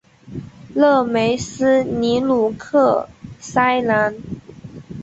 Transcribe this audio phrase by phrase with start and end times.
[0.73, 3.07] 勒梅斯尼鲁克
[3.39, 4.15] 塞兰。